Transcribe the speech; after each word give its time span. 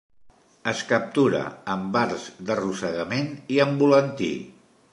Es 0.69 0.79
captura 0.91 1.41
amb 1.75 1.99
arts 2.03 2.25
d'arrossegament 2.47 3.29
i 3.57 3.61
amb 3.67 3.85
volantí. 3.87 4.31